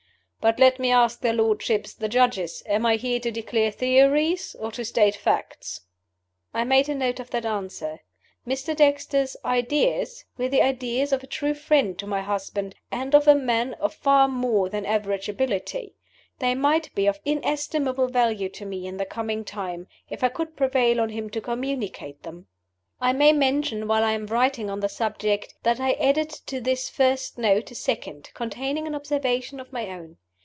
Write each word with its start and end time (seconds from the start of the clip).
"But 0.43 0.57
let 0.57 0.79
me 0.79 0.89
ask 0.89 1.21
their 1.21 1.35
lordships, 1.35 1.93
the 1.93 2.09
Judges: 2.09 2.63
Am 2.65 2.83
I 2.83 2.95
here 2.95 3.19
to 3.19 3.29
declare 3.29 3.69
theories 3.69 4.55
or 4.59 4.71
to 4.71 4.83
state 4.83 5.15
facts?" 5.15 5.81
I 6.51 6.63
made 6.63 6.89
a 6.89 6.95
note 6.95 7.19
of 7.19 7.29
that 7.29 7.45
answer. 7.45 7.99
Mr. 8.47 8.75
Dexter's 8.75 9.37
"ideas" 9.45 10.25
were 10.39 10.47
the 10.49 10.63
ideas 10.63 11.13
of 11.13 11.21
a 11.23 11.27
true 11.27 11.53
friend 11.53 11.95
to 11.99 12.07
my 12.07 12.21
husband, 12.23 12.73
and 12.91 13.13
of 13.13 13.27
a 13.27 13.35
man 13.35 13.75
of 13.75 13.93
far 13.93 14.27
more 14.27 14.67
than 14.67 14.83
average 14.83 15.29
ability. 15.29 15.93
They 16.39 16.55
might 16.55 16.91
be 16.95 17.05
of 17.05 17.19
inestimable 17.23 18.07
value 18.07 18.49
to 18.49 18.65
me 18.65 18.87
in 18.87 18.97
the 18.97 19.05
coming 19.05 19.45
time 19.45 19.85
if 20.09 20.23
I 20.23 20.29
could 20.29 20.57
prevail 20.57 20.99
on 21.01 21.09
him 21.09 21.29
to 21.29 21.41
communicate 21.41 22.23
them. 22.23 22.47
I 22.99 23.13
may 23.13 23.31
mention, 23.31 23.87
while 23.87 24.03
I 24.03 24.13
am 24.13 24.25
writing 24.25 24.71
on 24.71 24.79
the 24.79 24.89
subject, 24.89 25.53
that 25.61 25.79
I 25.79 25.91
added 25.99 26.31
to 26.47 26.59
this 26.59 26.89
first 26.89 27.37
note 27.37 27.69
a 27.69 27.75
second, 27.75 28.31
containing 28.33 28.87
an 28.87 28.95
observation 28.95 29.59
of 29.59 29.71
my 29.71 29.87
own. 29.89 30.17